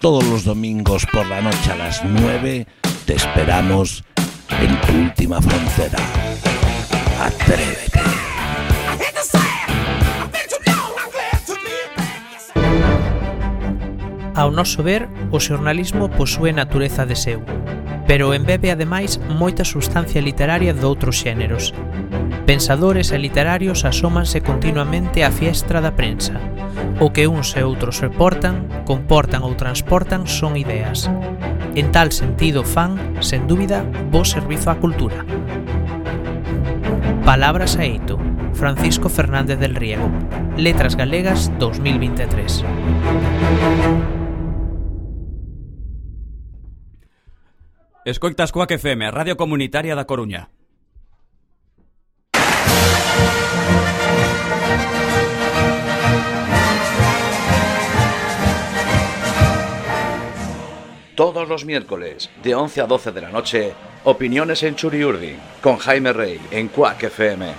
Todos 0.00 0.24
los 0.24 0.42
domingos 0.42 1.06
por 1.06 1.24
la 1.28 1.40
noche 1.40 1.70
a 1.70 1.76
las 1.76 2.04
9 2.04 2.66
te 3.06 3.14
esperamos 3.14 4.02
en 4.60 4.80
tu 4.80 4.92
última 4.98 5.40
frontera. 5.40 6.00
Atrévete. 7.20 8.00
Ao 14.34 14.50
noso 14.50 14.82
ver, 14.82 15.06
o 15.30 15.38
xornalismo 15.38 16.10
posúe 16.10 16.50
natureza 16.50 17.06
de 17.06 17.14
seu, 17.14 17.46
pero 18.10 18.34
embebe 18.34 18.74
ademais 18.74 19.22
moita 19.38 19.62
substancia 19.62 20.18
literaria 20.18 20.74
doutros 20.74 21.22
xéneros, 21.22 21.70
Pensadores 22.50 23.12
e 23.12 23.18
literarios 23.22 23.84
asómanse 23.86 24.42
continuamente 24.42 25.22
á 25.22 25.30
fiestra 25.30 25.78
da 25.78 25.94
prensa. 25.94 26.34
O 26.98 27.14
que 27.14 27.30
uns 27.30 27.54
e 27.54 27.62
outros 27.62 28.02
reportan, 28.02 28.66
comportan 28.82 29.46
ou 29.46 29.54
transportan 29.54 30.26
son 30.26 30.58
ideas. 30.58 31.06
En 31.78 31.94
tal 31.94 32.10
sentido 32.10 32.66
fan, 32.66 32.98
sen 33.22 33.46
dúbida, 33.46 33.86
bo 34.10 34.26
servizo 34.26 34.66
á 34.66 34.82
cultura. 34.82 35.22
Palabras 37.22 37.78
a 37.78 37.86
eito. 37.86 38.18
Francisco 38.58 39.06
Fernández 39.06 39.62
del 39.62 39.78
Riego. 39.78 40.10
Letras 40.58 40.98
Galegas 40.98 41.54
2023. 41.62 42.66
Escoitas 48.02 48.50
Coac 48.50 48.74
FM, 48.74 49.06
Radio 49.14 49.38
Comunitaria 49.38 49.94
da 49.94 50.10
Coruña. 50.10 50.50
Todos 61.20 61.46
los 61.50 61.66
miércoles, 61.66 62.30
de 62.42 62.54
11 62.54 62.80
a 62.80 62.86
12 62.86 63.12
de 63.12 63.20
la 63.20 63.28
noche, 63.28 63.74
opiniones 64.04 64.62
en 64.62 64.74
Churiurdi, 64.74 65.36
con 65.60 65.76
Jaime 65.76 66.14
Rey, 66.14 66.40
en 66.50 66.68
Quack 66.68 67.02
FM. 67.02 67.52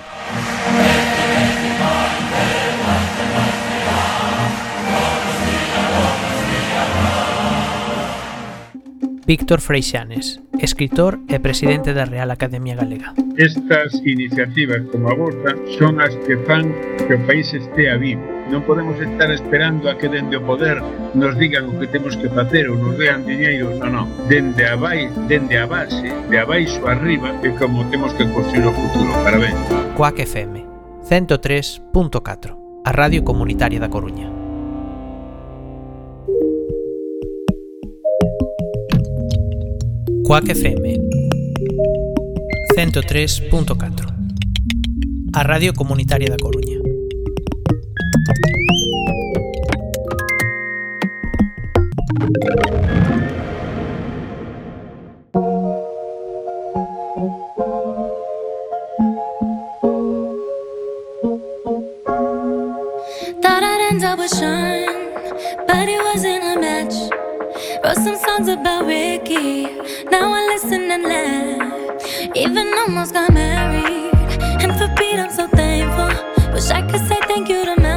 Víctor 9.27 9.61
Freixanes, 9.61 10.41
escritor 10.57 11.19
e 11.29 11.37
presidente 11.37 11.93
da 11.93 12.09
Real 12.09 12.31
Academia 12.33 12.73
Galega. 12.73 13.13
Estas 13.37 13.93
iniciativas 14.01 14.81
como 14.89 15.05
a 15.05 15.13
vosa 15.13 15.53
son 15.77 16.01
as 16.01 16.17
que 16.25 16.33
fan 16.49 16.73
que 17.05 17.13
o 17.13 17.21
país 17.29 17.53
estea 17.53 17.93
vivo. 18.01 18.25
Non 18.49 18.65
podemos 18.65 18.97
estar 18.97 19.29
esperando 19.29 19.91
a 19.91 19.95
que 19.99 20.09
dende 20.09 20.39
o 20.39 20.43
poder 20.43 20.81
nos 21.13 21.37
digan 21.37 21.69
o 21.69 21.77
que 21.77 21.87
temos 21.87 22.17
que 22.17 22.31
facer 22.31 22.65
ou 22.71 22.75
nos 22.79 22.97
dean 22.97 23.21
diñeiro, 23.27 23.75
non, 23.77 23.93
non. 23.93 24.05
Dende 24.25 24.65
a, 24.65 24.79
vai, 24.79 25.11
dende 25.29 25.59
a 25.59 25.67
base, 25.69 26.09
de 26.09 26.35
abaixo 26.39 26.81
arriba, 26.87 27.35
é 27.45 27.51
como 27.53 27.85
temos 27.91 28.11
que 28.17 28.25
construir 28.31 28.65
o 28.65 28.73
futuro. 28.73 29.11
Parabéns. 29.21 29.55
Coac 29.93 30.17
FM 30.17 30.65
103.4 31.05 32.57
a 32.83 32.91
Radio 32.91 33.21
Comunitaria 33.21 33.79
da 33.79 33.89
Coruña. 33.89 34.31
Coac 40.25 40.49
FM 40.49 40.97
103.4 42.77 44.07
A 45.35 45.43
Radio 45.43 45.73
Comunitaria 45.73 46.29
da 46.29 46.37
Coruña 46.37 46.80
almost 72.91 73.13
got 73.13 73.33
married, 73.33 74.13
and 74.61 74.71
for 74.77 74.87
Pete 74.95 75.19
I'm 75.19 75.31
so 75.31 75.47
thankful. 75.47 76.53
Wish 76.53 76.69
I 76.69 76.81
could 76.81 76.99
say 77.07 77.17
thank 77.27 77.49
you 77.49 77.65
to 77.65 77.75
Malcolm, 77.81 77.90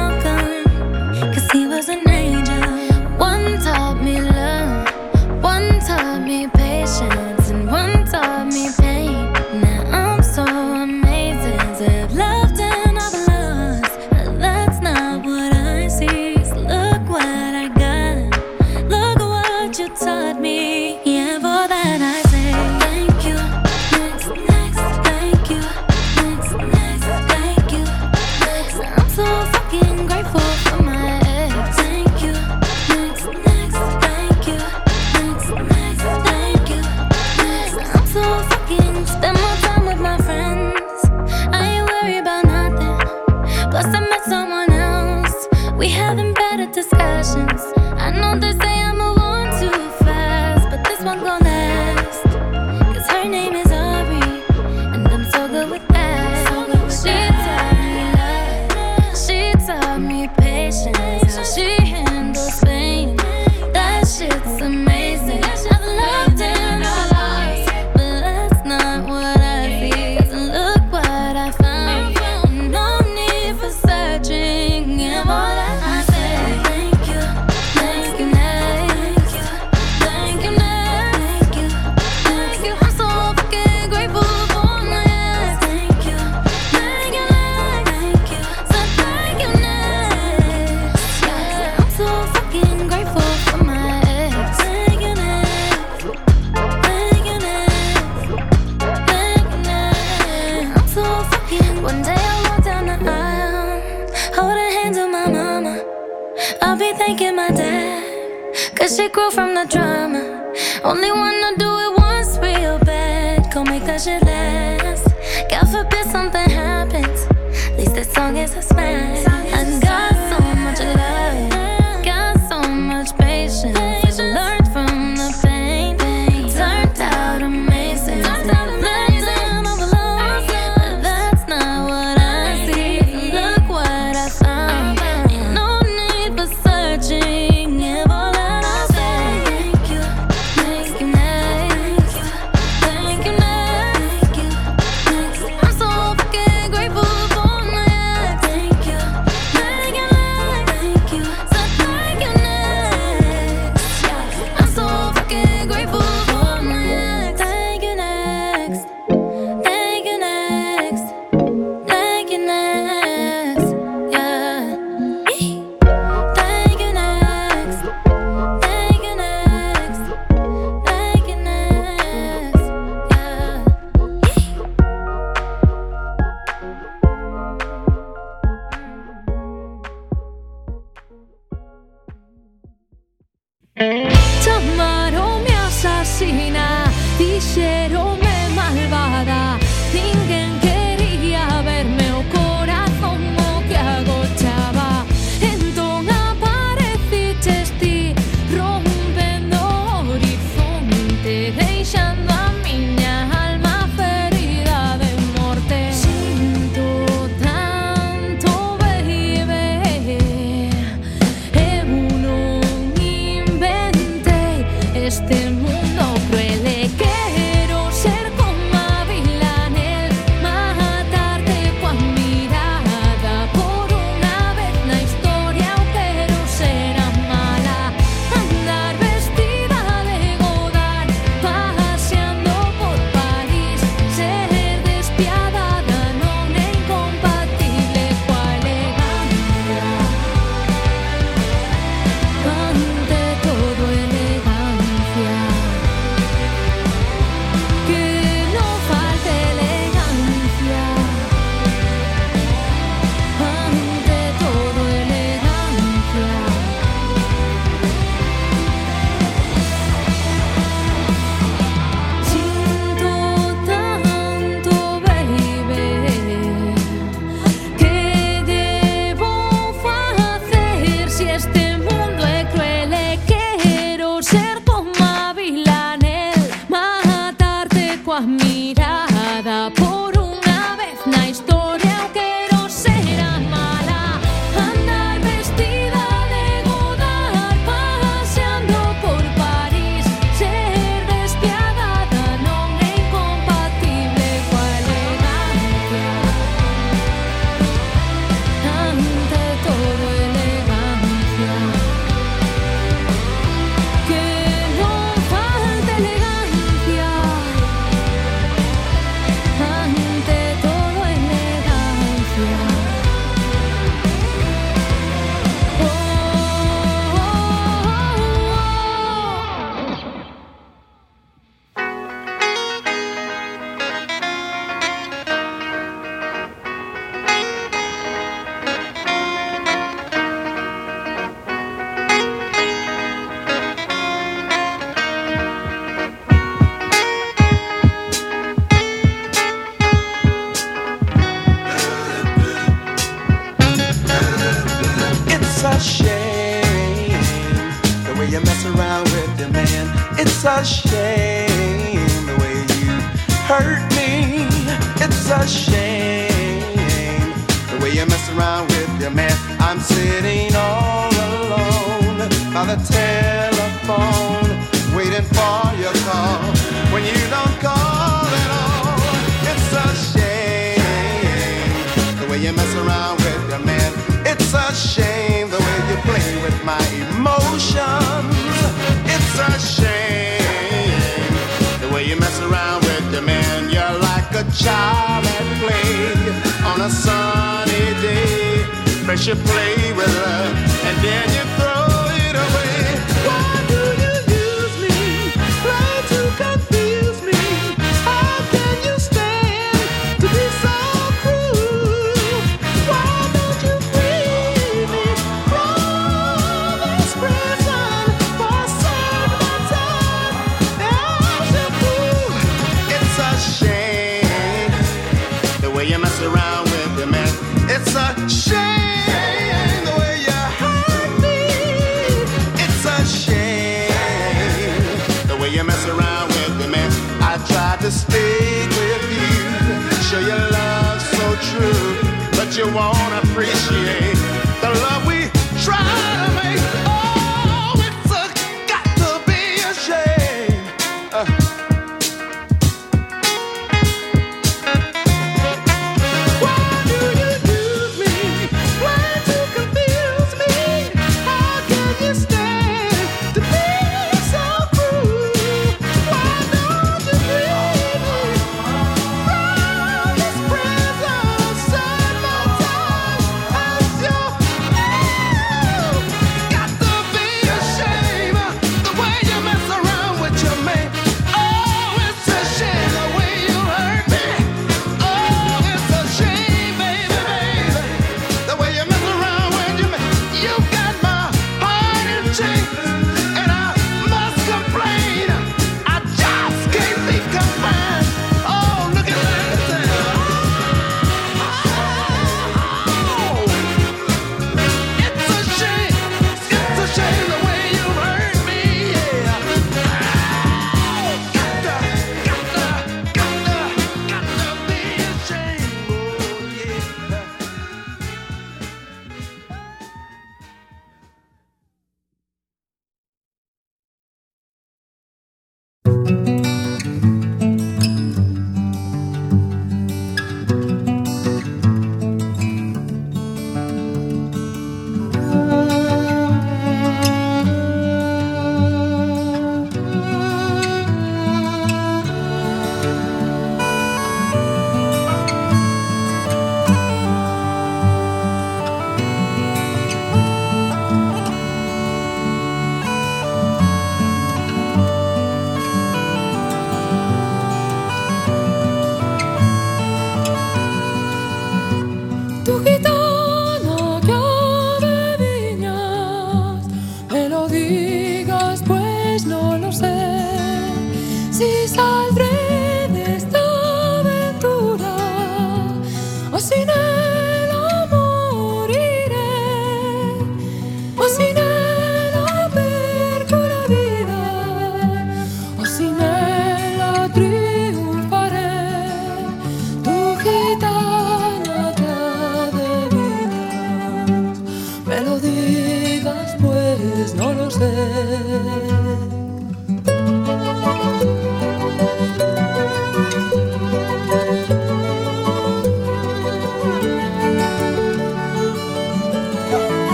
long 118.25 118.39
as 118.39 118.55
I 118.55 118.74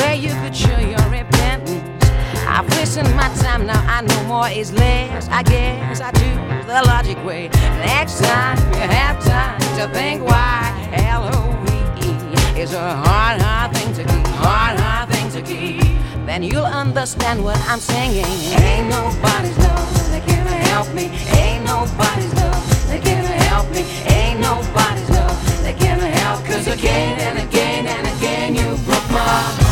way 0.00 0.16
you 0.16 0.34
could 0.42 0.54
show 0.54 0.78
your 0.78 1.04
repentance. 1.10 2.04
I've 2.46 2.68
wasted 2.76 3.04
my 3.14 3.28
time 3.36 3.66
now. 3.66 3.84
I 3.86 4.02
know 4.02 4.24
more 4.24 4.48
is 4.48 4.72
less. 4.72 5.28
I 5.28 5.42
guess 5.42 6.00
I 6.00 6.10
do 6.12 6.30
the 6.66 6.82
logic 6.86 7.22
way. 7.24 7.48
Next 7.84 8.18
time 8.24 8.58
you 8.74 8.88
have 8.88 9.22
time 9.24 9.58
to 9.78 9.88
think 9.94 10.24
why 10.24 10.90
L-O-V-E 10.92 12.60
is 12.60 12.72
a 12.74 12.96
hard, 12.96 13.40
hard 13.40 13.76
thing 13.76 13.92
to 13.94 14.02
keep. 14.04 14.26
Hard, 14.42 14.78
hard 14.80 15.08
thing 15.10 15.30
to 15.30 15.42
keep. 15.42 15.82
Then 16.26 16.42
you'll 16.42 16.64
understand 16.64 17.44
what 17.44 17.58
I'm 17.68 17.78
singing. 17.78 18.26
Ain't 18.60 18.88
nobody's 18.88 19.56
love 19.58 20.10
that 20.10 20.22
can 20.26 20.46
help 20.68 20.92
me. 20.94 21.10
Ain't 21.38 21.64
nobody's 21.64 22.34
love 22.34 22.88
that 22.88 23.02
can 23.04 23.24
help 23.48 23.70
me. 23.70 23.82
Ain't 24.12 24.40
nobody's 24.40 25.10
love 25.10 25.62
that 25.62 25.76
can 25.78 25.98
help. 26.00 26.44
Cause 26.44 26.66
again 26.66 27.18
and 27.20 27.38
again 27.48 27.86
and 27.86 28.06
again 28.16 28.54
you 28.54 28.76
broke 28.84 29.10
my 29.10 29.18
heart. 29.18 29.67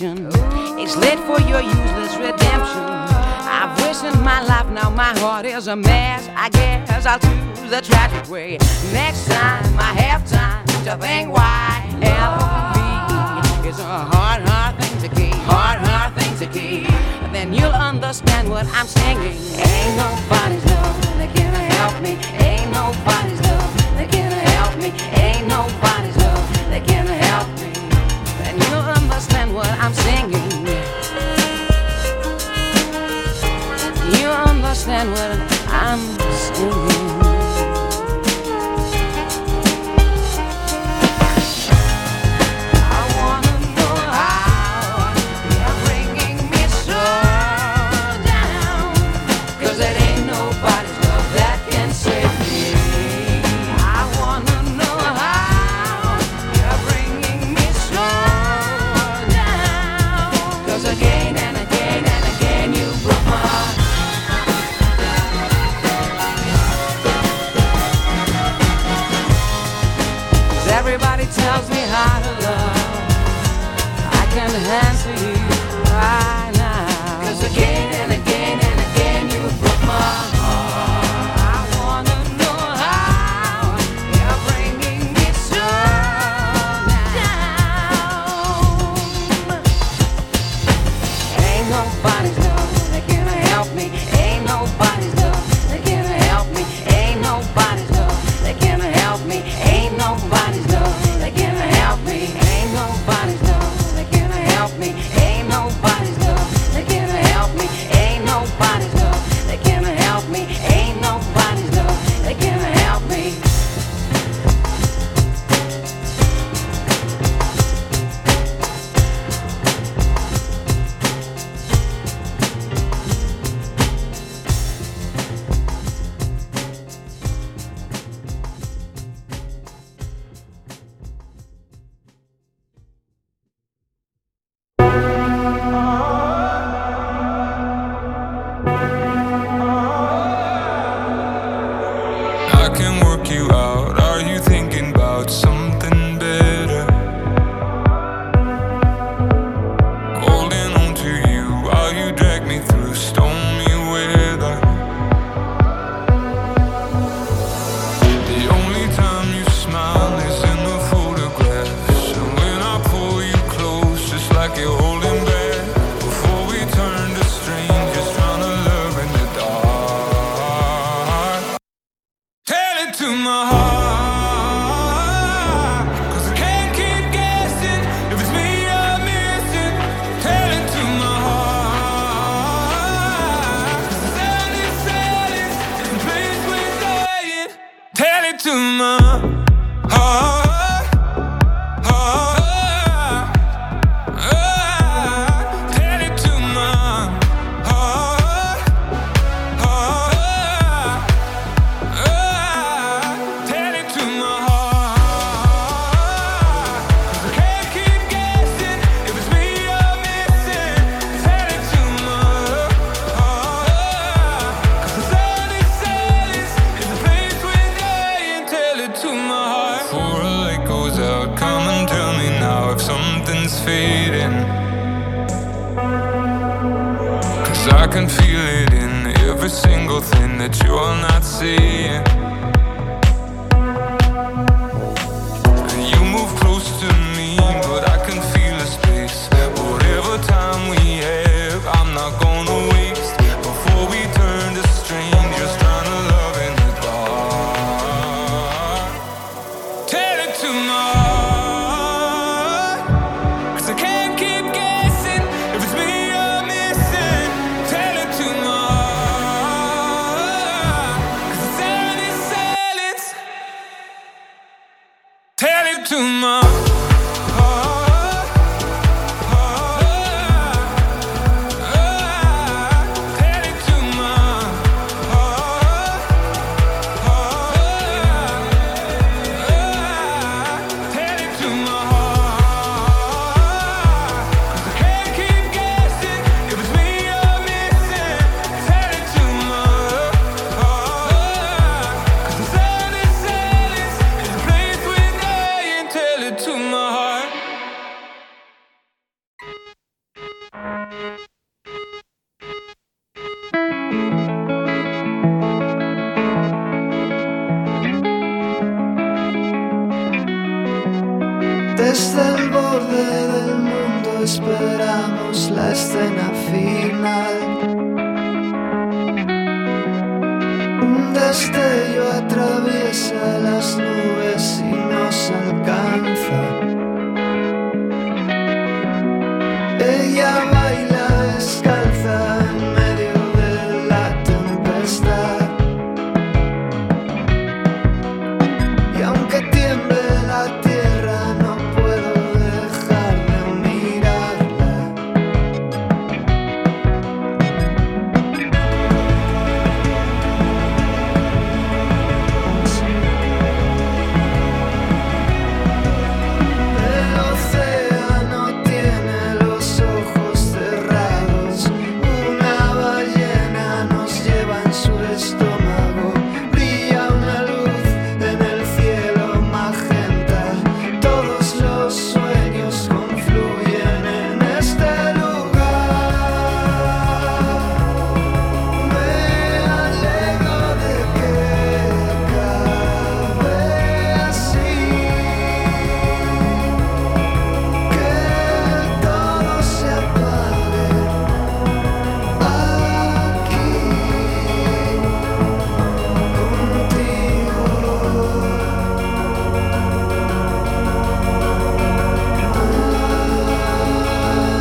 Attention. 0.00 0.28
It's 0.78 0.96
late 0.96 1.18
for 1.20 1.40
your 1.48 1.60
useless 1.60 2.16
redemption. 2.16 2.84
I've 2.84 3.78
wasted 3.82 4.18
my 4.20 4.42
life 4.42 4.68
now, 4.70 4.90
my 4.90 5.18
heart 5.18 5.46
is 5.46 5.68
a 5.68 5.76
mess. 5.76 6.28
I 6.34 6.48
guess 6.48 7.06
I'll 7.06 7.18
choose 7.18 7.70
the 7.70 7.80
tragic 7.80 8.30
way. 8.30 8.58
Next 8.92 9.26
time 9.26 9.78
I 9.78 9.92
have 10.00 10.28
time 10.28 10.66
to 10.84 10.96
think 10.96 11.32
why 11.32 11.84
L-O-V-E 12.02 13.68
is 13.68 13.78
a 13.78 13.84
hard, 13.84 14.42
hard 14.48 14.82
thing 14.82 14.98
to 15.08 15.08
keep. 15.14 15.34
Hard, 15.44 15.80
hard 15.80 16.14
thing 16.14 16.36
to 16.38 16.46
keep. 16.58 16.88
Then 17.32 17.52
you'll 17.52 17.70
understand 17.70 18.48
what 18.48 18.66
I'm 18.68 18.86
singing. 18.86 19.36
Ain't 19.58 19.96
nobody's 19.96 20.64
love 20.66 20.96
that 21.18 21.30
can 21.34 21.52
help 21.76 22.00
me. 22.02 22.16
Ain't 22.40 22.70
nobody's 22.72 23.40
love 23.42 23.70
that 23.96 24.10
can 24.10 24.32
help 24.32 24.76
me. 24.78 24.92
Ain't 25.20 25.46
nobody's 25.46 26.16
love 26.16 26.46
that 26.70 26.86
can 26.86 27.06
help 27.06 27.48
me. 27.60 27.70
Then 28.42 28.56
you'll 28.58 28.99
understand 29.20 29.54
what 29.54 29.68
I'm 29.68 29.92
singing. 29.92 30.66
You 34.18 34.28
understand 34.28 35.10
what 35.10 35.30
I'm 35.68 36.00
singing. 36.30 37.29